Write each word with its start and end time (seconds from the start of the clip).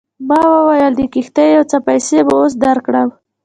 ما 0.27 0.41
وویل 0.55 0.93
د 0.97 1.01
کښتۍ 1.13 1.47
یو 1.55 1.63
څه 1.71 1.77
پیسې 1.87 2.17
به 2.27 2.33
اوس 2.39 2.53
درکړم. 2.65 3.09